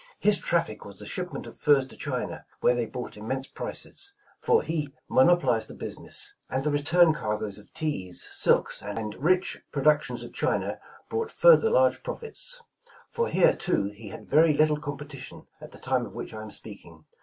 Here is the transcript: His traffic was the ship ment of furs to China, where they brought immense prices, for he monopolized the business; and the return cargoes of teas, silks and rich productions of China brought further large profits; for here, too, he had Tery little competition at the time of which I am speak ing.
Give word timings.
His 0.19 0.39
traffic 0.39 0.83
was 0.83 0.97
the 0.97 1.05
ship 1.05 1.31
ment 1.31 1.45
of 1.45 1.55
furs 1.55 1.85
to 1.85 1.95
China, 1.95 2.43
where 2.59 2.73
they 2.73 2.87
brought 2.87 3.15
immense 3.17 3.45
prices, 3.45 4.13
for 4.39 4.63
he 4.63 4.91
monopolized 5.07 5.67
the 5.69 5.75
business; 5.75 6.33
and 6.49 6.63
the 6.63 6.71
return 6.71 7.13
cargoes 7.13 7.59
of 7.59 7.71
teas, 7.71 8.27
silks 8.31 8.81
and 8.81 9.13
rich 9.13 9.61
productions 9.71 10.23
of 10.23 10.33
China 10.33 10.79
brought 11.07 11.29
further 11.29 11.69
large 11.69 12.01
profits; 12.01 12.63
for 13.11 13.29
here, 13.29 13.55
too, 13.55 13.91
he 13.95 14.07
had 14.07 14.27
Tery 14.29 14.57
little 14.57 14.79
competition 14.79 15.45
at 15.61 15.71
the 15.71 15.77
time 15.77 16.07
of 16.07 16.13
which 16.15 16.33
I 16.33 16.41
am 16.41 16.49
speak 16.49 16.83
ing. 16.83 17.05